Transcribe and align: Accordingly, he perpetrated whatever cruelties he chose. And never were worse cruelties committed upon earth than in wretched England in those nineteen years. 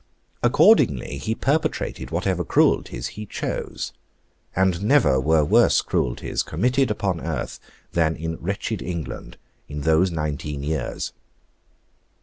Accordingly, 0.41 1.19
he 1.19 1.35
perpetrated 1.35 2.09
whatever 2.09 2.43
cruelties 2.43 3.09
he 3.09 3.27
chose. 3.27 3.93
And 4.55 4.81
never 4.81 5.19
were 5.19 5.45
worse 5.45 5.79
cruelties 5.83 6.41
committed 6.41 6.89
upon 6.89 7.21
earth 7.21 7.59
than 7.91 8.15
in 8.15 8.37
wretched 8.37 8.81
England 8.81 9.37
in 9.69 9.81
those 9.81 10.09
nineteen 10.09 10.63
years. 10.63 11.13